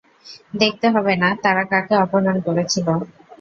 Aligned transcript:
দেখতে 0.53 0.87
হবে 0.89 1.13
না 1.17 1.29
তারা 1.43 1.63
কাকে 1.71 1.93
অপহরণ 2.03 2.37
করেছিলো! 2.47 2.93